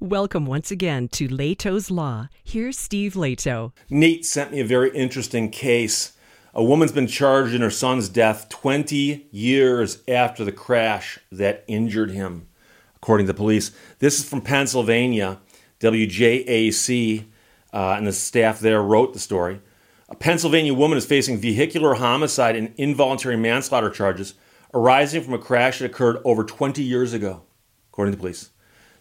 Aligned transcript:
Welcome 0.00 0.46
once 0.46 0.70
again 0.70 1.08
to 1.08 1.26
Lehto's 1.26 1.90
Law. 1.90 2.28
Here's 2.44 2.78
Steve 2.78 3.14
Lehto. 3.14 3.72
Nate 3.90 4.24
sent 4.24 4.52
me 4.52 4.60
a 4.60 4.64
very 4.64 4.90
interesting 4.90 5.50
case. 5.50 6.12
A 6.54 6.62
woman's 6.62 6.92
been 6.92 7.08
charged 7.08 7.52
in 7.52 7.62
her 7.62 7.70
son's 7.70 8.08
death 8.08 8.48
20 8.48 9.26
years 9.32 9.98
after 10.06 10.44
the 10.44 10.52
crash 10.52 11.18
that 11.32 11.64
injured 11.66 12.12
him, 12.12 12.46
according 12.94 13.26
to 13.26 13.32
the 13.32 13.36
police. 13.36 13.72
This 13.98 14.20
is 14.20 14.28
from 14.28 14.40
Pennsylvania. 14.40 15.40
WJAC 15.80 17.24
uh, 17.72 17.94
and 17.98 18.06
the 18.06 18.12
staff 18.12 18.60
there 18.60 18.80
wrote 18.80 19.14
the 19.14 19.18
story. 19.18 19.60
A 20.08 20.14
Pennsylvania 20.14 20.74
woman 20.74 20.96
is 20.96 21.06
facing 21.06 21.38
vehicular 21.38 21.94
homicide 21.94 22.54
and 22.54 22.72
involuntary 22.76 23.36
manslaughter 23.36 23.90
charges 23.90 24.34
arising 24.72 25.24
from 25.24 25.34
a 25.34 25.38
crash 25.38 25.80
that 25.80 25.86
occurred 25.86 26.18
over 26.24 26.44
20 26.44 26.84
years 26.84 27.12
ago, 27.12 27.42
according 27.90 28.14
to 28.14 28.20
police. 28.20 28.50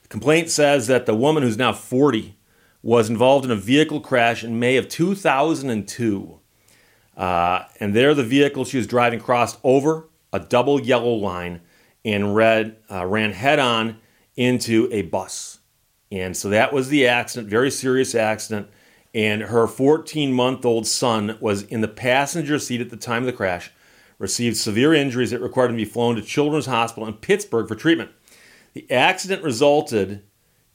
Complaint 0.09 0.49
says 0.49 0.87
that 0.87 1.05
the 1.05 1.15
woman, 1.15 1.43
who's 1.43 1.57
now 1.57 1.73
40, 1.73 2.37
was 2.81 3.09
involved 3.09 3.45
in 3.45 3.51
a 3.51 3.55
vehicle 3.55 3.99
crash 3.99 4.43
in 4.43 4.59
May 4.59 4.77
of 4.77 4.87
2002. 4.87 6.39
Uh, 7.17 7.63
and 7.79 7.95
there, 7.95 8.13
the 8.13 8.23
vehicle 8.23 8.63
she 8.63 8.77
was 8.77 8.87
driving 8.87 9.19
crossed 9.19 9.59
over 9.63 10.07
a 10.31 10.39
double 10.39 10.79
yellow 10.79 11.13
line 11.13 11.61
and 12.05 12.23
uh, 12.25 13.05
ran 13.05 13.33
head 13.33 13.59
on 13.59 13.97
into 14.35 14.87
a 14.91 15.01
bus. 15.01 15.59
And 16.11 16.37
so 16.37 16.49
that 16.49 16.71
was 16.71 16.89
the 16.89 17.07
accident, 17.07 17.49
very 17.49 17.71
serious 17.71 18.15
accident. 18.15 18.69
And 19.13 19.41
her 19.43 19.67
14 19.67 20.31
month 20.31 20.63
old 20.63 20.87
son 20.87 21.37
was 21.41 21.63
in 21.63 21.81
the 21.81 21.87
passenger 21.87 22.59
seat 22.59 22.81
at 22.81 22.89
the 22.89 22.97
time 22.97 23.23
of 23.23 23.25
the 23.25 23.33
crash, 23.33 23.71
received 24.19 24.55
severe 24.55 24.93
injuries 24.93 25.31
that 25.31 25.41
required 25.41 25.71
him 25.71 25.77
to 25.77 25.83
be 25.83 25.89
flown 25.89 26.15
to 26.15 26.21
Children's 26.21 26.67
Hospital 26.67 27.07
in 27.07 27.15
Pittsburgh 27.15 27.67
for 27.67 27.75
treatment. 27.75 28.11
The 28.77 28.91
accident 28.91 29.41
resulted 29.41 30.21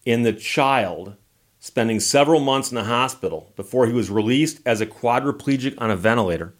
in 0.05 0.25
the 0.25 0.33
child 0.33 1.15
spending 1.61 2.01
several 2.01 2.41
months 2.41 2.73
in 2.73 2.75
the 2.75 2.83
hospital 2.83 3.53
before 3.55 3.87
he 3.87 3.93
was 3.93 4.11
released 4.11 4.59
as 4.67 4.81
a 4.81 4.87
quadriplegic 4.87 5.77
on 5.79 5.89
a 5.89 5.95
ventilator. 5.95 6.53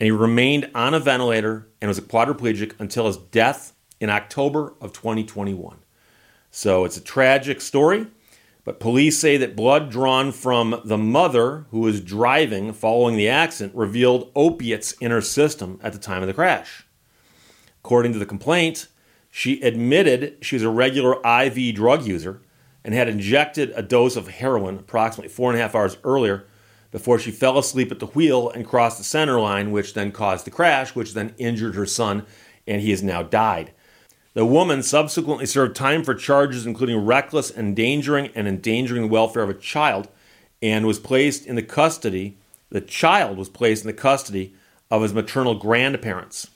And 0.00 0.06
he 0.06 0.10
remained 0.10 0.68
on 0.74 0.92
a 0.92 0.98
ventilator 0.98 1.68
and 1.80 1.86
was 1.86 1.98
a 1.98 2.02
quadriplegic 2.02 2.72
until 2.80 3.06
his 3.06 3.18
death 3.18 3.72
in 4.00 4.10
October 4.10 4.74
of 4.80 4.92
2021. 4.92 5.76
So 6.50 6.84
it's 6.84 6.96
a 6.96 7.00
tragic 7.00 7.60
story, 7.60 8.08
but 8.64 8.80
police 8.80 9.16
say 9.16 9.36
that 9.36 9.54
blood 9.54 9.92
drawn 9.92 10.32
from 10.32 10.82
the 10.84 10.98
mother 10.98 11.66
who 11.70 11.78
was 11.78 12.00
driving 12.00 12.72
following 12.72 13.14
the 13.14 13.28
accident 13.28 13.76
revealed 13.76 14.32
opiates 14.34 14.90
in 14.94 15.12
her 15.12 15.20
system 15.20 15.78
at 15.84 15.92
the 15.92 16.00
time 16.00 16.22
of 16.22 16.26
the 16.26 16.34
crash. 16.34 16.84
According 17.78 18.12
to 18.14 18.18
the 18.18 18.26
complaint, 18.26 18.88
she 19.30 19.60
admitted 19.62 20.36
she 20.42 20.56
was 20.56 20.62
a 20.62 20.70
regular 20.70 21.14
IV 21.24 21.74
drug 21.74 22.04
user 22.04 22.40
and 22.84 22.94
had 22.94 23.08
injected 23.08 23.72
a 23.74 23.82
dose 23.82 24.16
of 24.16 24.28
heroin 24.28 24.78
approximately 24.78 25.28
four 25.28 25.50
and 25.50 25.58
a 25.58 25.62
half 25.62 25.74
hours 25.74 25.96
earlier 26.04 26.46
before 26.90 27.18
she 27.18 27.30
fell 27.30 27.58
asleep 27.58 27.92
at 27.92 28.00
the 28.00 28.06
wheel 28.06 28.50
and 28.50 28.66
crossed 28.66 28.98
the 28.98 29.04
center 29.04 29.40
line, 29.40 29.70
which 29.70 29.94
then 29.94 30.10
caused 30.10 30.44
the 30.44 30.50
crash, 30.50 30.94
which 30.94 31.14
then 31.14 31.34
injured 31.38 31.74
her 31.74 31.86
son, 31.86 32.26
and 32.66 32.82
he 32.82 32.90
has 32.90 33.02
now 33.02 33.22
died. 33.22 33.70
The 34.34 34.46
woman 34.46 34.82
subsequently 34.82 35.46
served 35.46 35.76
time 35.76 36.04
for 36.04 36.14
charges 36.14 36.66
including 36.66 37.04
reckless 37.04 37.50
endangering 37.50 38.30
and 38.34 38.48
endangering 38.48 39.02
the 39.02 39.08
welfare 39.08 39.42
of 39.42 39.50
a 39.50 39.54
child 39.54 40.08
and 40.62 40.86
was 40.86 40.98
placed 40.98 41.46
in 41.46 41.56
the 41.56 41.62
custody. 41.62 42.36
The 42.70 42.80
child 42.80 43.38
was 43.38 43.48
placed 43.48 43.84
in 43.84 43.88
the 43.88 43.92
custody 43.92 44.54
of 44.90 45.02
his 45.02 45.14
maternal 45.14 45.54
grandparents. 45.54 46.48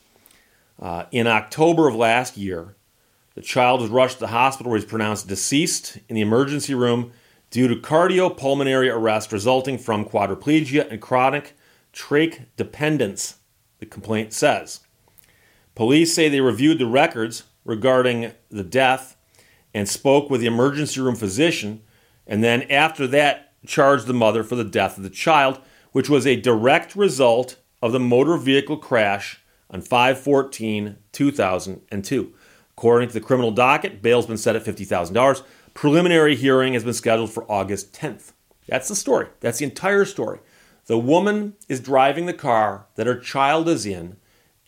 Uh, 0.84 1.06
in 1.10 1.26
October 1.26 1.88
of 1.88 1.94
last 1.94 2.36
year, 2.36 2.76
the 3.34 3.40
child 3.40 3.80
was 3.80 3.88
rushed 3.88 4.16
to 4.16 4.20
the 4.20 4.26
hospital 4.26 4.68
where 4.68 4.78
he 4.78 4.84
was 4.84 4.90
pronounced 4.90 5.26
deceased 5.26 5.96
in 6.10 6.14
the 6.14 6.20
emergency 6.20 6.74
room 6.74 7.10
due 7.48 7.66
to 7.66 7.74
cardiopulmonary 7.74 8.94
arrest 8.94 9.32
resulting 9.32 9.78
from 9.78 10.04
quadriplegia 10.04 10.86
and 10.90 11.00
chronic 11.00 11.56
trach 11.94 12.44
dependence, 12.58 13.38
the 13.78 13.86
complaint 13.86 14.34
says. 14.34 14.80
Police 15.74 16.12
say 16.12 16.28
they 16.28 16.42
reviewed 16.42 16.78
the 16.78 16.86
records 16.86 17.44
regarding 17.64 18.32
the 18.50 18.62
death 18.62 19.16
and 19.72 19.88
spoke 19.88 20.28
with 20.28 20.42
the 20.42 20.46
emergency 20.46 21.00
room 21.00 21.16
physician, 21.16 21.80
and 22.26 22.44
then 22.44 22.60
after 22.70 23.06
that, 23.06 23.54
charged 23.66 24.06
the 24.06 24.12
mother 24.12 24.44
for 24.44 24.54
the 24.54 24.62
death 24.62 24.98
of 24.98 25.02
the 25.02 25.08
child, 25.08 25.60
which 25.92 26.10
was 26.10 26.26
a 26.26 26.36
direct 26.36 26.94
result 26.94 27.56
of 27.80 27.92
the 27.92 27.98
motor 27.98 28.36
vehicle 28.36 28.76
crash 28.76 29.40
on 29.74 29.80
5 29.82 30.24
2002. 31.12 32.34
According 32.76 33.08
to 33.08 33.14
the 33.14 33.20
criminal 33.20 33.50
docket, 33.50 34.00
bail's 34.00 34.26
been 34.26 34.36
set 34.36 34.56
at 34.56 34.64
$50,000. 34.64 35.42
Preliminary 35.74 36.36
hearing 36.36 36.74
has 36.74 36.84
been 36.84 36.94
scheduled 36.94 37.32
for 37.32 37.50
August 37.50 37.92
10th. 37.92 38.32
That's 38.68 38.88
the 38.88 38.94
story. 38.94 39.26
That's 39.40 39.58
the 39.58 39.64
entire 39.64 40.04
story. 40.04 40.38
The 40.86 40.98
woman 40.98 41.54
is 41.68 41.80
driving 41.80 42.26
the 42.26 42.32
car 42.32 42.86
that 42.94 43.08
her 43.08 43.18
child 43.18 43.68
is 43.68 43.84
in. 43.84 44.16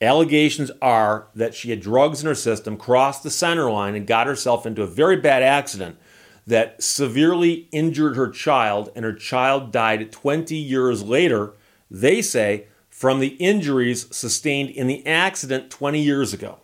Allegations 0.03 0.71
are 0.83 1.29
that 1.35 1.55
she 1.55 1.71
had 1.71 1.81
drugs 1.81 2.21
in 2.21 2.27
her 2.27 2.35
system, 2.35 2.77
crossed 2.77 3.23
the 3.23 3.31
center 3.31 3.71
line, 3.71 3.95
and 3.95 4.07
got 4.07 4.27
herself 4.27 4.67
into 4.67 4.83
a 4.83 4.87
very 4.87 5.17
bad 5.17 5.43
accident 5.43 5.99
that 6.47 6.83
severely 6.83 7.69
injured 7.73 8.17
her 8.17 8.29
child, 8.29 8.91
and 8.95 9.05
her 9.05 9.15
child 9.15 9.73
died 9.73 10.13
20 10.13 10.55
years 10.57 11.03
later, 11.03 11.55
they 11.91 12.21
say, 12.21 12.67
from 12.97 13.21
the 13.21 13.37
injuries 13.37 14.07
sustained 14.11 14.71
in 14.71 14.87
the 14.87 15.07
accident 15.07 15.71
20 15.71 16.01
years 16.01 16.33
ago. 16.33 16.61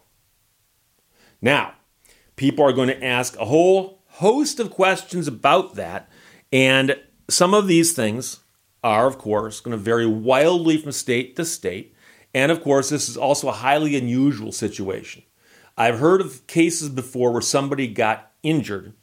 Now, 1.43 1.75
people 2.37 2.65
are 2.65 2.72
going 2.72 2.88
to 2.88 3.04
ask 3.04 3.37
a 3.37 3.44
whole 3.44 4.00
host 4.06 4.59
of 4.59 4.71
questions 4.71 5.28
about 5.28 5.75
that, 5.75 6.09
and 6.50 6.97
some 7.28 7.53
of 7.53 7.66
these 7.66 7.92
things 7.92 8.41
are, 8.82 9.06
of 9.06 9.19
course, 9.19 9.60
going 9.60 9.76
to 9.76 9.84
vary 9.84 10.06
wildly 10.06 10.78
from 10.78 10.92
state 10.92 11.37
to 11.37 11.44
state. 11.44 11.94
And 12.32 12.50
of 12.50 12.62
course, 12.62 12.88
this 12.88 13.10
is 13.10 13.19
also 13.19 13.48
a 13.48 13.53
highly 13.53 13.94
unusual 13.94 14.53
situation. 14.53 15.25
I've 15.76 15.98
heard 15.98 16.22
of 16.22 16.47
cases 16.47 16.88
before 16.88 17.31
where 17.31 17.42
somebody 17.42 17.88
got 17.88 18.32
injured 18.42 18.94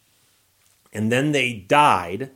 and 0.91 1.11
then 1.11 1.31
they 1.31 1.53
died, 1.53 2.31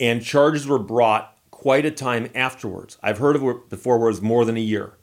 and 0.00 0.20
charges 0.20 0.66
were 0.66 0.80
brought 0.80 1.31
quite 1.62 1.86
a 1.86 1.92
time 1.92 2.28
afterwards. 2.34 2.98
I've 3.04 3.18
heard 3.18 3.36
of 3.36 3.44
it 3.44 3.68
before 3.70 3.96
where 3.96 4.08
it 4.08 4.14
was 4.14 4.20
more 4.20 4.44
than 4.44 4.56
a 4.56 4.60
year. 4.60 4.94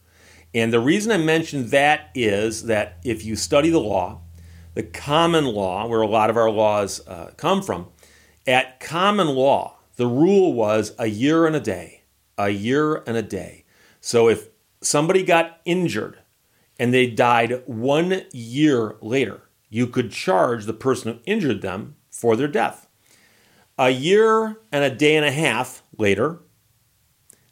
And 0.54 0.74
the 0.74 0.82
reason 0.82 1.10
I 1.10 1.18
mention 1.18 1.70
that 1.70 2.10
is 2.14 2.66
that 2.66 2.98
if 3.06 3.24
you 3.24 3.38
study 3.38 3.70
the 3.70 3.80
law, 3.80 4.20
the 4.74 4.84
common 4.84 5.46
law, 5.46 5.88
where 5.88 6.02
a 6.02 6.08
lot 6.08 6.30
of 6.30 6.36
our 6.36 6.52
laws 6.52 7.00
uh, 7.08 7.32
come 7.38 7.64
from, 7.64 7.88
at 8.46 8.82
common 8.82 9.30
law, 9.30 9.78
the 9.96 10.06
rule 10.06 10.52
was 10.52 10.94
a 11.00 11.08
year 11.08 11.46
and 11.48 11.56
a 11.56 11.62
day, 11.62 12.04
a 12.38 12.50
year 12.50 13.04
and 13.08 13.16
a 13.16 13.22
day. 13.22 13.64
So 14.02 14.28
if 14.28 14.50
somebody 14.82 15.24
got 15.24 15.62
injured 15.64 16.20
and 16.78 16.94
they 16.94 17.08
died 17.08 17.64
one 17.68 18.24
year 18.34 18.98
later, 19.00 19.44
you 19.70 19.88
could 19.88 20.12
charge 20.12 20.66
the 20.66 20.74
person 20.74 21.14
who 21.14 21.20
injured 21.26 21.62
them 21.62 21.96
for 22.12 22.36
their 22.36 22.50
death. 22.50 22.90
A 23.78 23.92
year 23.92 24.60
and 24.74 24.84
a 24.84 24.94
day 24.94 25.16
and 25.16 25.26
a 25.26 25.32
half 25.32 25.84
later, 25.98 26.42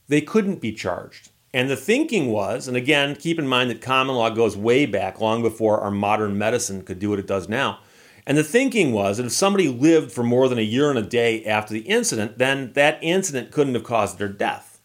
they 0.07 0.21
couldn't 0.21 0.61
be 0.61 0.71
charged. 0.71 1.29
And 1.53 1.69
the 1.69 1.75
thinking 1.75 2.27
was, 2.27 2.67
and 2.67 2.77
again, 2.77 3.15
keep 3.15 3.39
in 3.39 3.47
mind 3.47 3.69
that 3.69 3.81
common 3.81 4.15
law 4.15 4.29
goes 4.29 4.55
way 4.55 4.85
back, 4.85 5.19
long 5.19 5.41
before 5.41 5.79
our 5.79 5.91
modern 5.91 6.37
medicine 6.37 6.83
could 6.83 6.99
do 6.99 7.09
what 7.09 7.19
it 7.19 7.27
does 7.27 7.49
now. 7.49 7.79
And 8.25 8.37
the 8.37 8.43
thinking 8.43 8.91
was 8.91 9.17
that 9.17 9.25
if 9.25 9.31
somebody 9.31 9.69
lived 9.69 10.11
for 10.11 10.21
more 10.21 10.49
than 10.49 10.59
a 10.59 10.61
year 10.61 10.89
and 10.89 10.99
a 10.99 11.01
day 11.01 11.45
after 11.45 11.73
the 11.73 11.79
incident, 11.81 12.37
then 12.37 12.73
that 12.73 12.99
incident 13.01 13.51
couldn't 13.51 13.75
have 13.75 13.85
caused 13.85 14.17
their 14.17 14.27
death. 14.27 14.81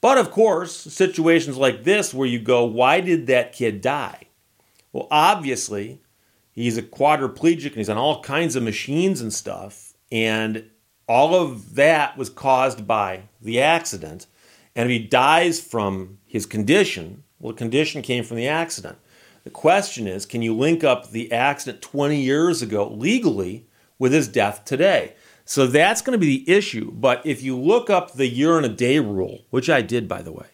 But 0.00 0.18
of 0.18 0.30
course, 0.30 0.74
situations 0.74 1.56
like 1.56 1.84
this 1.84 2.12
where 2.12 2.26
you 2.26 2.40
go, 2.40 2.64
why 2.64 3.00
did 3.00 3.28
that 3.28 3.52
kid 3.52 3.80
die? 3.80 4.26
Well, 4.92 5.06
obviously, 5.10 6.02
he's 6.50 6.76
a 6.76 6.82
quadriplegic 6.82 7.66
and 7.66 7.76
he's 7.76 7.88
on 7.88 7.96
all 7.96 8.22
kinds 8.22 8.56
of 8.56 8.62
machines 8.62 9.20
and 9.20 9.32
stuff. 9.32 9.94
And 10.10 10.68
all 11.06 11.34
of 11.34 11.76
that 11.76 12.16
was 12.16 12.28
caused 12.28 12.86
by 12.86 13.22
the 13.40 13.60
accident. 13.60 14.26
And 14.76 14.90
if 14.90 15.00
he 15.00 15.06
dies 15.06 15.60
from 15.60 16.18
his 16.26 16.46
condition, 16.46 17.24
well, 17.38 17.52
the 17.52 17.58
condition 17.58 18.02
came 18.02 18.24
from 18.24 18.36
the 18.36 18.48
accident. 18.48 18.98
The 19.44 19.50
question 19.50 20.06
is 20.06 20.26
can 20.26 20.42
you 20.42 20.54
link 20.54 20.84
up 20.84 21.10
the 21.10 21.32
accident 21.32 21.82
20 21.82 22.20
years 22.20 22.62
ago 22.62 22.88
legally 22.88 23.66
with 23.98 24.12
his 24.12 24.28
death 24.28 24.64
today? 24.64 25.14
So 25.44 25.66
that's 25.66 26.02
going 26.02 26.12
to 26.12 26.24
be 26.24 26.38
the 26.38 26.52
issue. 26.52 26.92
But 26.92 27.26
if 27.26 27.42
you 27.42 27.58
look 27.58 27.90
up 27.90 28.12
the 28.12 28.28
year 28.28 28.56
and 28.56 28.66
a 28.66 28.68
day 28.68 29.00
rule, 29.00 29.46
which 29.50 29.68
I 29.68 29.82
did, 29.82 30.06
by 30.06 30.22
the 30.22 30.32
way, 30.32 30.46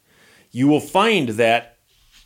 you 0.51 0.69
will 0.69 0.81
find 0.81 1.31
that 1.31 1.77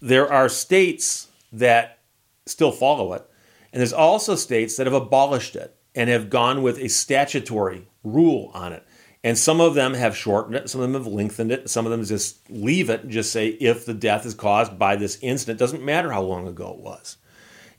there 0.00 0.30
are 0.30 0.48
states 0.48 1.28
that 1.52 1.98
still 2.46 2.70
follow 2.70 3.12
it. 3.14 3.28
And 3.72 3.80
there's 3.80 3.92
also 3.92 4.34
states 4.36 4.76
that 4.76 4.86
have 4.86 4.94
abolished 4.94 5.56
it 5.56 5.76
and 5.94 6.08
have 6.10 6.30
gone 6.30 6.62
with 6.62 6.78
a 6.78 6.88
statutory 6.88 7.88
rule 8.04 8.50
on 8.54 8.72
it. 8.72 8.86
And 9.22 9.36
some 9.36 9.60
of 9.60 9.74
them 9.74 9.94
have 9.94 10.16
shortened 10.16 10.56
it, 10.56 10.70
some 10.70 10.80
of 10.80 10.90
them 10.90 11.02
have 11.02 11.12
lengthened 11.12 11.52
it, 11.52 11.68
some 11.68 11.84
of 11.84 11.92
them 11.92 12.04
just 12.04 12.48
leave 12.50 12.88
it 12.88 13.02
and 13.02 13.10
just 13.10 13.32
say 13.32 13.48
if 13.48 13.84
the 13.84 13.92
death 13.92 14.24
is 14.24 14.34
caused 14.34 14.78
by 14.78 14.96
this 14.96 15.18
incident, 15.20 15.58
doesn't 15.58 15.84
matter 15.84 16.10
how 16.10 16.22
long 16.22 16.48
ago 16.48 16.72
it 16.72 16.80
was. 16.80 17.18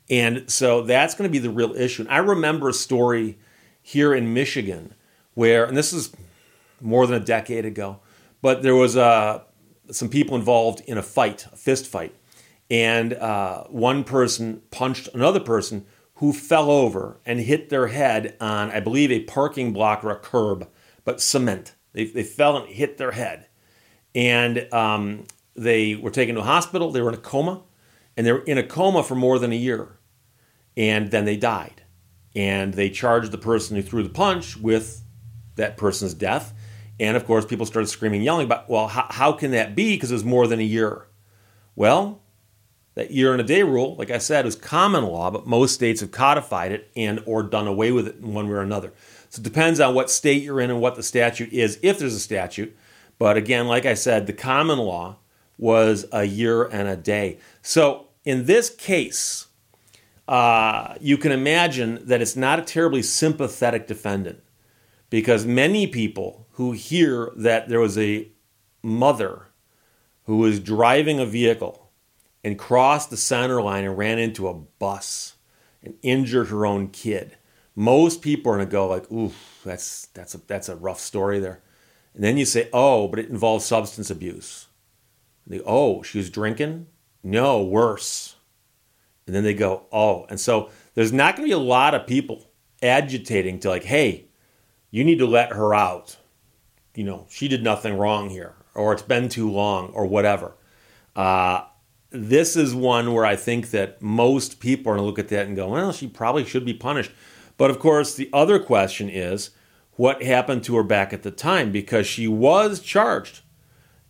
And 0.09 0.49
so 0.51 0.83
that's 0.83 1.15
going 1.15 1.27
to 1.27 1.31
be 1.31 1.39
the 1.39 1.49
real 1.49 1.73
issue. 1.73 2.03
And 2.03 2.11
I 2.11 2.17
remember 2.17 2.69
a 2.69 2.73
story 2.73 3.39
here 3.81 4.13
in 4.13 4.33
Michigan, 4.33 4.93
where, 5.33 5.65
and 5.65 5.75
this 5.75 5.93
is 5.93 6.11
more 6.79 7.07
than 7.07 7.19
a 7.19 7.25
decade 7.25 7.65
ago, 7.65 7.99
but 8.41 8.61
there 8.61 8.75
was 8.75 8.95
uh, 8.95 9.41
some 9.89 10.09
people 10.09 10.35
involved 10.35 10.81
in 10.85 10.97
a 10.97 11.03
fight, 11.03 11.47
a 11.51 11.55
fist 11.55 11.87
fight, 11.87 12.13
and 12.69 13.13
uh, 13.13 13.63
one 13.65 14.03
person 14.03 14.61
punched 14.69 15.09
another 15.13 15.39
person 15.39 15.85
who 16.15 16.31
fell 16.31 16.69
over 16.69 17.19
and 17.25 17.39
hit 17.39 17.69
their 17.69 17.87
head 17.87 18.37
on, 18.39 18.69
I 18.69 18.79
believe, 18.79 19.11
a 19.11 19.21
parking 19.21 19.73
block 19.73 20.03
or 20.03 20.11
a 20.11 20.15
curb, 20.15 20.67
but 21.03 21.21
cement. 21.21 21.75
They, 21.93 22.05
they 22.05 22.23
fell 22.23 22.57
and 22.57 22.67
hit 22.67 22.97
their 22.97 23.11
head. 23.11 23.47
And 24.13 24.71
um, 24.73 25.25
they 25.55 25.95
were 25.95 26.11
taken 26.11 26.35
to 26.35 26.41
a 26.41 26.45
hospital. 26.45 26.91
They 26.91 27.01
were 27.01 27.09
in 27.09 27.15
a 27.15 27.19
coma. 27.19 27.63
And 28.17 28.25
they 28.25 28.31
were 28.31 28.43
in 28.43 28.57
a 28.57 28.63
coma 28.63 29.03
for 29.03 29.15
more 29.15 29.39
than 29.39 29.51
a 29.51 29.55
year. 29.55 29.99
And 30.77 31.11
then 31.11 31.25
they 31.25 31.37
died. 31.37 31.83
And 32.35 32.73
they 32.73 32.89
charged 32.89 33.31
the 33.31 33.37
person 33.37 33.75
who 33.75 33.81
threw 33.81 34.03
the 34.03 34.09
punch 34.09 34.57
with 34.57 35.01
that 35.55 35.77
person's 35.77 36.13
death. 36.13 36.53
And 36.99 37.17
of 37.17 37.25
course, 37.25 37.45
people 37.45 37.65
started 37.65 37.87
screaming, 37.87 38.21
yelling 38.21 38.45
about, 38.45 38.69
well, 38.69 38.87
how, 38.87 39.07
how 39.09 39.31
can 39.33 39.51
that 39.51 39.75
be? 39.75 39.95
Because 39.95 40.11
it 40.11 40.15
was 40.15 40.23
more 40.23 40.47
than 40.47 40.59
a 40.59 40.63
year. 40.63 41.07
Well, 41.75 42.20
that 42.95 43.11
year 43.11 43.31
and 43.31 43.41
a 43.41 43.45
day 43.45 43.63
rule, 43.63 43.95
like 43.95 44.11
I 44.11 44.17
said, 44.17 44.45
is 44.45 44.55
common 44.55 45.05
law, 45.05 45.31
but 45.31 45.47
most 45.47 45.73
states 45.73 46.01
have 46.01 46.11
codified 46.11 46.71
it 46.71 46.91
and 46.95 47.21
or 47.25 47.41
done 47.43 47.67
away 47.67 47.91
with 47.91 48.07
it 48.07 48.17
in 48.17 48.33
one 48.33 48.47
way 48.47 48.55
or 48.55 48.61
another. 48.61 48.91
So 49.29 49.39
it 49.39 49.43
depends 49.43 49.79
on 49.79 49.95
what 49.95 50.09
state 50.09 50.43
you're 50.43 50.59
in 50.59 50.69
and 50.69 50.81
what 50.81 50.95
the 50.95 51.03
statute 51.03 51.53
is, 51.53 51.79
if 51.81 51.99
there's 51.99 52.13
a 52.13 52.19
statute. 52.19 52.75
But 53.17 53.37
again, 53.37 53.67
like 53.67 53.85
I 53.85 53.93
said, 53.93 54.27
the 54.27 54.33
common 54.33 54.79
law 54.79 55.17
was 55.57 56.05
a 56.11 56.25
year 56.25 56.63
and 56.65 56.89
a 56.89 56.97
day. 56.97 57.37
So 57.61 58.07
in 58.25 58.45
this 58.45 58.69
case, 58.69 59.47
uh, 60.27 60.95
you 60.99 61.17
can 61.17 61.31
imagine 61.31 61.99
that 62.03 62.21
it's 62.21 62.35
not 62.35 62.59
a 62.59 62.63
terribly 62.63 63.01
sympathetic 63.01 63.87
defendant 63.87 64.43
because 65.09 65.45
many 65.45 65.87
people 65.87 66.47
who 66.53 66.71
hear 66.71 67.31
that 67.35 67.69
there 67.69 67.79
was 67.79 67.97
a 67.97 68.27
mother 68.81 69.47
who 70.25 70.37
was 70.37 70.59
driving 70.59 71.19
a 71.19 71.25
vehicle 71.25 71.90
and 72.43 72.57
crossed 72.57 73.09
the 73.09 73.17
center 73.17 73.61
line 73.61 73.85
and 73.85 73.97
ran 73.97 74.19
into 74.19 74.47
a 74.47 74.53
bus 74.53 75.35
and 75.83 75.95
injured 76.01 76.47
her 76.47 76.65
own 76.65 76.87
kid. 76.87 77.37
Most 77.75 78.21
people 78.21 78.51
are 78.51 78.57
gonna 78.57 78.69
go 78.69 78.87
like, 78.87 79.11
"Ooh, 79.11 79.31
that's 79.63 80.07
that's 80.07 80.35
a 80.35 80.39
that's 80.39 80.69
a 80.69 80.75
rough 80.75 80.99
story 80.99 81.39
there," 81.39 81.61
and 82.13 82.23
then 82.23 82.37
you 82.37 82.45
say, 82.45 82.69
"Oh, 82.73 83.07
but 83.07 83.19
it 83.19 83.29
involves 83.29 83.65
substance 83.65 84.09
abuse." 84.09 84.67
they, 85.47 85.61
"Oh, 85.65 86.03
she 86.03 86.17
was 86.17 86.29
drinking." 86.29 86.87
No, 87.23 87.63
worse. 87.63 88.35
And 89.25 89.35
then 89.35 89.43
they 89.43 89.53
go, 89.53 89.85
"Oh," 89.91 90.25
and 90.29 90.39
so 90.39 90.69
there's 90.95 91.13
not 91.13 91.35
gonna 91.35 91.47
be 91.47 91.53
a 91.53 91.57
lot 91.57 91.95
of 91.95 92.07
people 92.07 92.51
agitating 92.81 93.59
to 93.59 93.69
like, 93.69 93.85
"Hey, 93.85 94.25
you 94.89 95.03
need 95.03 95.19
to 95.19 95.27
let 95.27 95.53
her 95.53 95.73
out." 95.73 96.17
You 96.95 97.05
know, 97.05 97.25
she 97.29 97.47
did 97.47 97.63
nothing 97.63 97.97
wrong 97.97 98.29
here, 98.29 98.55
or 98.75 98.91
it's 98.91 99.01
been 99.01 99.29
too 99.29 99.49
long, 99.49 99.91
or 99.93 100.05
whatever. 100.05 100.55
Uh, 101.15 101.63
this 102.11 102.55
is 102.55 102.75
one 102.75 103.13
where 103.13 103.25
I 103.25 103.35
think 103.35 103.71
that 103.71 104.01
most 104.01 104.59
people 104.59 104.91
are 104.91 104.95
going 104.95 105.03
to 105.03 105.07
look 105.07 105.19
at 105.19 105.29
that 105.29 105.47
and 105.47 105.55
go, 105.55 105.69
well, 105.69 105.93
she 105.93 106.07
probably 106.07 106.43
should 106.43 106.65
be 106.65 106.73
punished. 106.73 107.11
But 107.57 107.71
of 107.71 107.79
course, 107.79 108.15
the 108.15 108.29
other 108.33 108.59
question 108.59 109.09
is 109.09 109.51
what 109.93 110.23
happened 110.23 110.63
to 110.65 110.75
her 110.75 110.83
back 110.83 111.13
at 111.13 111.23
the 111.23 111.31
time? 111.31 111.71
Because 111.71 112.05
she 112.05 112.27
was 112.27 112.81
charged 112.81 113.41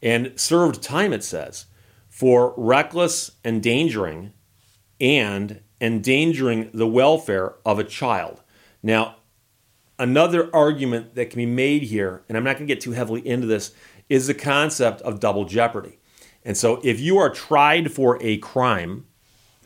and 0.02 0.34
served 0.36 0.82
time, 0.82 1.14
it 1.14 1.24
says, 1.24 1.66
for 2.10 2.54
reckless 2.58 3.32
endangering 3.46 4.34
and 5.00 5.62
endangering 5.80 6.70
the 6.74 6.88
welfare 6.88 7.56
of 7.66 7.78
a 7.78 7.84
child. 7.84 8.42
Now, 8.82 9.18
another 10.00 10.50
argument 10.56 11.16
that 11.16 11.30
can 11.30 11.38
be 11.38 11.46
made 11.46 11.84
here, 11.84 12.24
and 12.28 12.38
I'm 12.38 12.44
not 12.44 12.58
going 12.58 12.68
to 12.68 12.74
get 12.74 12.82
too 12.82 12.92
heavily 12.92 13.26
into 13.28 13.48
this, 13.48 13.74
is 14.10 14.28
the 14.28 14.34
concept 14.34 15.02
of 15.02 15.20
double 15.20 15.46
jeopardy. 15.46 16.00
And 16.44 16.58
so 16.58 16.82
if 16.84 17.00
you 17.00 17.18
are 17.18 17.30
tried 17.30 17.92
for 17.92 18.18
a 18.22 18.38
crime, 18.38 19.06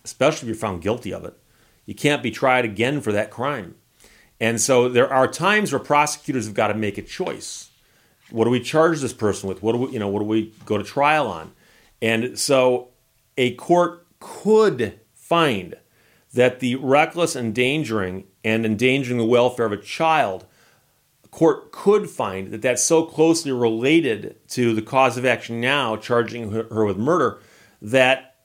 especially 0.04 0.48
if 0.48 0.56
you're 0.56 0.60
found 0.60 0.82
guilty 0.82 1.14
of 1.14 1.26
it, 1.26 1.38
you 1.86 1.96
can't 1.96 2.24
be 2.24 2.32
tried 2.32 2.66
again 2.66 3.02
for 3.02 3.12
that 3.12 3.32
crime. 3.32 3.76
And 4.40 4.60
so 4.60 4.90
there 4.90 5.12
are 5.12 5.28
times 5.28 5.72
where 5.72 5.80
prosecutors 5.80 6.46
have 6.46 6.54
got 6.54 6.68
to 6.68 6.74
make 6.74 6.98
a 6.98 7.02
choice. 7.02 7.70
What 8.32 8.46
do 8.46 8.50
we 8.50 8.60
charge 8.60 9.02
this 9.02 9.14
person 9.14 9.48
with? 9.48 9.62
What 9.62 9.74
do 9.74 9.78
we, 9.80 9.92
you 9.92 10.00
know, 10.00 10.08
what 10.08 10.20
do 10.20 10.26
we 10.26 10.54
go 10.66 10.78
to 10.78 10.84
trial 10.84 11.28
on? 11.28 11.54
And 12.02 12.38
so 12.38 12.90
a 13.38 13.54
court 13.56 14.06
could 14.20 15.00
find 15.14 15.76
that 16.34 16.60
the 16.60 16.76
reckless 16.76 17.36
endangering 17.36 18.26
and 18.44 18.66
endangering 18.66 19.18
the 19.18 19.26
welfare 19.26 19.66
of 19.66 19.72
a 19.72 19.78
child 19.78 20.46
court 21.36 21.74
could 21.74 22.10
find 22.10 22.52
that 22.52 22.62
that's 22.62 22.82
so 22.82 23.04
closely 23.04 23.52
related 23.52 24.38
to 24.48 24.74
the 24.74 24.82
cause 24.82 25.18
of 25.18 25.26
action 25.26 25.60
now, 25.60 25.98
charging 25.98 26.50
her 26.52 26.86
with 26.86 26.96
murder, 26.96 27.40
that 27.82 28.36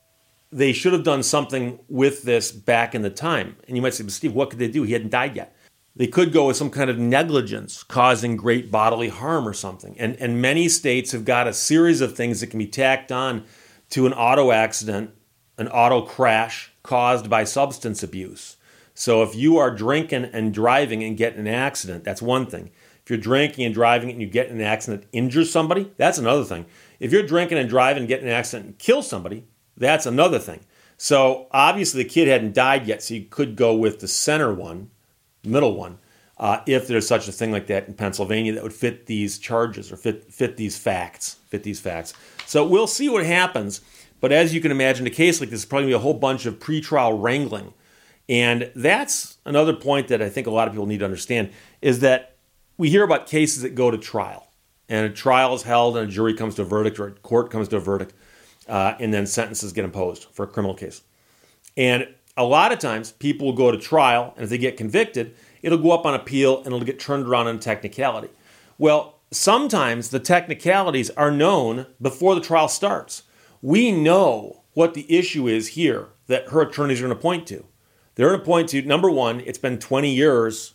they 0.50 0.72
should 0.72 0.92
have 0.92 1.04
done 1.04 1.22
something 1.22 1.78
with 1.88 2.24
this 2.24 2.50
back 2.50 2.92
in 2.92 3.02
the 3.02 3.08
time. 3.08 3.54
And 3.68 3.76
you 3.76 3.82
might 3.82 3.94
say, 3.94 4.02
but 4.02 4.12
Steve, 4.12 4.34
what 4.34 4.50
could 4.50 4.58
they 4.58 4.66
do? 4.66 4.82
He 4.82 4.92
hadn't 4.92 5.10
died 5.12 5.36
yet. 5.36 5.54
They 5.94 6.08
could 6.08 6.32
go 6.32 6.48
with 6.48 6.56
some 6.56 6.70
kind 6.70 6.90
of 6.90 6.98
negligence 6.98 7.84
causing 7.84 8.36
great 8.36 8.72
bodily 8.72 9.08
harm 9.08 9.46
or 9.46 9.52
something. 9.52 9.94
And, 9.96 10.16
and 10.16 10.42
many 10.42 10.68
states 10.68 11.12
have 11.12 11.24
got 11.24 11.46
a 11.46 11.52
series 11.52 12.00
of 12.00 12.16
things 12.16 12.40
that 12.40 12.48
can 12.48 12.58
be 12.58 12.66
tacked 12.66 13.12
on 13.12 13.44
to 13.90 14.04
an 14.06 14.12
auto 14.12 14.50
accident, 14.50 15.12
an 15.58 15.68
auto 15.68 16.02
crash 16.02 16.72
caused 16.82 17.30
by 17.30 17.44
substance 17.44 18.02
abuse. 18.02 18.56
So 18.94 19.22
if 19.22 19.36
you 19.36 19.58
are 19.58 19.70
drinking 19.70 20.24
and 20.24 20.52
driving 20.52 21.04
and 21.04 21.16
get 21.16 21.34
in 21.34 21.46
an 21.46 21.54
accident, 21.54 22.02
that's 22.02 22.20
one 22.20 22.46
thing. 22.46 22.72
You're 23.10 23.18
drinking 23.18 23.64
and 23.64 23.74
driving 23.74 24.10
and 24.10 24.20
you 24.20 24.26
get 24.26 24.48
in 24.48 24.56
an 24.56 24.62
accident 24.62 25.04
injure 25.12 25.44
somebody, 25.44 25.92
that's 25.96 26.18
another 26.18 26.44
thing. 26.44 26.66
If 27.00 27.12
you're 27.12 27.26
drinking 27.26 27.58
and 27.58 27.68
driving 27.68 28.02
and 28.02 28.08
get 28.08 28.20
in 28.20 28.28
an 28.28 28.32
accident 28.32 28.66
and 28.66 28.78
kill 28.78 29.02
somebody, 29.02 29.44
that's 29.76 30.06
another 30.06 30.38
thing. 30.38 30.60
So 30.96 31.48
obviously 31.50 32.02
the 32.02 32.08
kid 32.08 32.28
hadn't 32.28 32.54
died 32.54 32.86
yet, 32.86 33.02
so 33.02 33.14
you 33.14 33.24
could 33.24 33.56
go 33.56 33.74
with 33.74 34.00
the 34.00 34.08
center 34.08 34.52
one, 34.54 34.90
middle 35.42 35.74
one, 35.74 35.98
uh, 36.40 36.62
if 36.66 36.88
there's 36.88 37.06
such 37.06 37.28
a 37.28 37.32
thing 37.32 37.52
like 37.52 37.66
that 37.66 37.86
in 37.86 37.94
Pennsylvania 37.94 38.54
that 38.54 38.62
would 38.62 38.72
fit 38.72 39.06
these 39.06 39.38
charges 39.38 39.92
or 39.92 39.96
fit 39.96 40.32
fit 40.32 40.56
these 40.56 40.78
facts, 40.78 41.36
fit 41.48 41.62
these 41.62 41.80
facts. 41.80 42.14
So 42.46 42.66
we'll 42.66 42.86
see 42.86 43.10
what 43.10 43.26
happens. 43.26 43.82
But 44.20 44.32
as 44.32 44.54
you 44.54 44.60
can 44.60 44.70
imagine, 44.70 45.06
a 45.06 45.10
case 45.10 45.40
like 45.40 45.50
this 45.50 45.60
is 45.60 45.66
probably 45.66 45.88
be 45.88 45.92
a 45.92 45.98
whole 45.98 46.14
bunch 46.14 46.46
of 46.46 46.58
pretrial 46.58 47.22
wrangling. 47.22 47.74
And 48.28 48.70
that's 48.74 49.38
another 49.44 49.74
point 49.74 50.08
that 50.08 50.22
I 50.22 50.28
think 50.28 50.46
a 50.46 50.50
lot 50.50 50.68
of 50.68 50.72
people 50.72 50.86
need 50.86 50.98
to 50.98 51.04
understand 51.04 51.50
is 51.82 52.00
that 52.00 52.29
we 52.80 52.88
hear 52.88 53.04
about 53.04 53.26
cases 53.26 53.60
that 53.60 53.74
go 53.74 53.90
to 53.90 53.98
trial, 53.98 54.48
and 54.88 55.04
a 55.04 55.10
trial 55.10 55.54
is 55.54 55.64
held, 55.64 55.98
and 55.98 56.08
a 56.08 56.10
jury 56.10 56.32
comes 56.32 56.54
to 56.54 56.62
a 56.62 56.64
verdict, 56.64 56.98
or 56.98 57.08
a 57.08 57.10
court 57.10 57.50
comes 57.50 57.68
to 57.68 57.76
a 57.76 57.80
verdict, 57.80 58.14
uh, 58.68 58.94
and 58.98 59.12
then 59.12 59.26
sentences 59.26 59.74
get 59.74 59.84
imposed 59.84 60.24
for 60.32 60.44
a 60.44 60.46
criminal 60.46 60.74
case. 60.74 61.02
And 61.76 62.08
a 62.38 62.44
lot 62.44 62.72
of 62.72 62.78
times, 62.78 63.12
people 63.12 63.48
will 63.48 63.52
go 63.52 63.70
to 63.70 63.76
trial, 63.76 64.32
and 64.34 64.44
if 64.44 64.48
they 64.48 64.56
get 64.56 64.78
convicted, 64.78 65.34
it'll 65.60 65.76
go 65.76 65.90
up 65.90 66.06
on 66.06 66.14
appeal, 66.14 66.56
and 66.56 66.68
it'll 66.68 66.80
get 66.80 66.98
turned 66.98 67.26
around 67.26 67.48
on 67.48 67.58
technicality. 67.58 68.30
Well, 68.78 69.18
sometimes 69.30 70.08
the 70.08 70.18
technicalities 70.18 71.10
are 71.10 71.30
known 71.30 71.84
before 72.00 72.34
the 72.34 72.40
trial 72.40 72.68
starts. 72.68 73.24
We 73.60 73.92
know 73.92 74.62
what 74.72 74.94
the 74.94 75.04
issue 75.14 75.48
is 75.48 75.68
here 75.68 76.08
that 76.28 76.48
her 76.48 76.62
attorneys 76.62 77.02
are 77.02 77.08
going 77.08 77.14
to 77.14 77.22
point 77.22 77.46
to. 77.48 77.66
They're 78.14 78.28
going 78.28 78.40
to 78.40 78.46
point 78.46 78.70
to 78.70 78.80
number 78.80 79.10
one, 79.10 79.40
it's 79.40 79.58
been 79.58 79.78
20 79.78 80.10
years 80.10 80.72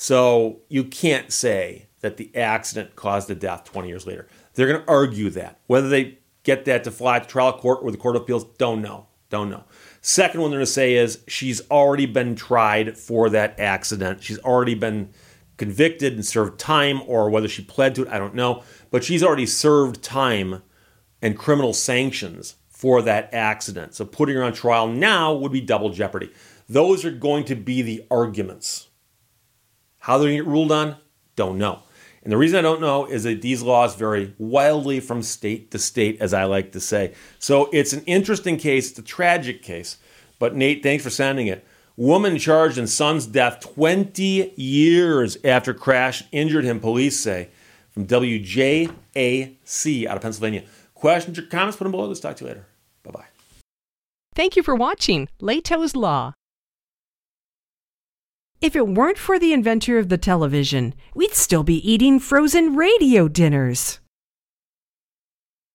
so 0.00 0.60
you 0.68 0.84
can't 0.84 1.32
say 1.32 1.88
that 2.02 2.18
the 2.18 2.30
accident 2.36 2.94
caused 2.94 3.26
the 3.26 3.34
death 3.34 3.64
20 3.64 3.88
years 3.88 4.06
later. 4.06 4.28
They're 4.54 4.68
going 4.68 4.80
to 4.80 4.88
argue 4.88 5.28
that. 5.30 5.58
Whether 5.66 5.88
they 5.88 6.18
get 6.44 6.66
that 6.66 6.84
to 6.84 6.92
fly 6.92 7.18
to 7.18 7.26
trial 7.26 7.58
court 7.58 7.80
or 7.82 7.90
the 7.90 7.96
Court 7.96 8.14
of 8.14 8.22
Appeals, 8.22 8.44
don't 8.58 8.80
know. 8.80 9.08
Don't 9.28 9.50
know. 9.50 9.64
Second 10.00 10.40
one 10.40 10.50
they're 10.50 10.58
going 10.58 10.66
to 10.66 10.72
say 10.72 10.94
is 10.94 11.24
she's 11.26 11.68
already 11.68 12.06
been 12.06 12.36
tried 12.36 12.96
for 12.96 13.28
that 13.30 13.58
accident. 13.58 14.22
She's 14.22 14.38
already 14.38 14.76
been 14.76 15.10
convicted 15.56 16.12
and 16.12 16.24
served 16.24 16.60
time, 16.60 17.02
or 17.08 17.28
whether 17.28 17.48
she 17.48 17.64
pled 17.64 17.96
to 17.96 18.02
it, 18.02 18.08
I 18.08 18.18
don't 18.18 18.36
know. 18.36 18.62
But 18.92 19.02
she's 19.02 19.24
already 19.24 19.46
served 19.46 20.00
time 20.04 20.62
and 21.20 21.36
criminal 21.36 21.72
sanctions 21.72 22.54
for 22.68 23.02
that 23.02 23.34
accident. 23.34 23.96
So 23.96 24.04
putting 24.04 24.36
her 24.36 24.44
on 24.44 24.52
trial 24.52 24.86
now 24.86 25.34
would 25.34 25.50
be 25.50 25.60
double 25.60 25.90
jeopardy. 25.90 26.30
Those 26.68 27.04
are 27.04 27.10
going 27.10 27.46
to 27.46 27.56
be 27.56 27.82
the 27.82 28.06
arguments. 28.12 28.84
How 29.98 30.18
they're 30.18 30.28
going 30.28 30.38
to 30.38 30.44
get 30.44 30.50
ruled 30.50 30.72
on, 30.72 30.96
don't 31.36 31.58
know. 31.58 31.82
And 32.22 32.32
the 32.32 32.36
reason 32.36 32.58
I 32.58 32.62
don't 32.62 32.80
know 32.80 33.06
is 33.06 33.24
that 33.24 33.42
these 33.42 33.62
laws 33.62 33.94
vary 33.94 34.34
wildly 34.38 35.00
from 35.00 35.22
state 35.22 35.70
to 35.70 35.78
state, 35.78 36.20
as 36.20 36.34
I 36.34 36.44
like 36.44 36.72
to 36.72 36.80
say. 36.80 37.14
So 37.38 37.68
it's 37.72 37.92
an 37.92 38.02
interesting 38.04 38.56
case, 38.56 38.90
it's 38.90 38.98
a 38.98 39.02
tragic 39.02 39.62
case. 39.62 39.98
But 40.38 40.54
Nate, 40.54 40.82
thanks 40.82 41.04
for 41.04 41.10
sending 41.10 41.46
it. 41.46 41.66
Woman 41.96 42.38
charged 42.38 42.78
in 42.78 42.86
son's 42.86 43.26
death 43.26 43.60
20 43.60 44.54
years 44.56 45.36
after 45.42 45.74
crash 45.74 46.22
injured 46.30 46.64
him, 46.64 46.80
police 46.80 47.18
say. 47.18 47.48
From 47.90 48.06
WJAC 48.06 50.06
out 50.06 50.16
of 50.16 50.22
Pennsylvania. 50.22 50.62
Questions 50.94 51.38
or 51.38 51.42
comments, 51.42 51.76
put 51.76 51.84
them 51.84 51.92
below. 51.92 52.06
Let's 52.06 52.20
talk 52.20 52.36
to 52.36 52.44
you 52.44 52.48
later. 52.48 52.66
Bye 53.02 53.10
bye. 53.10 53.24
Thank 54.34 54.54
you 54.54 54.62
for 54.62 54.76
watching 54.76 55.28
Lehto's 55.40 55.96
Law. 55.96 56.34
If 58.60 58.74
it 58.74 58.88
weren't 58.88 59.18
for 59.18 59.38
the 59.38 59.52
inventor 59.52 59.98
of 59.98 60.08
the 60.08 60.18
television, 60.18 60.94
we'd 61.14 61.34
still 61.34 61.62
be 61.62 61.78
eating 61.88 62.18
frozen 62.18 62.74
radio 62.74 63.28
dinners. 63.28 64.00